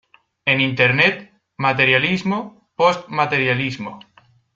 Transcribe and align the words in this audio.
En 0.45 0.61
Internet: 0.61 1.19
materialismo-postmaterialismo. 1.59 3.99